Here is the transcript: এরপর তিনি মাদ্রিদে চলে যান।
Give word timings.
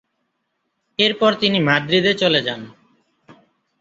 এরপর 0.99 1.31
তিনি 1.33 1.57
মাদ্রিদে 1.59 2.13
চলে 2.13 2.41
যান। 2.41 2.61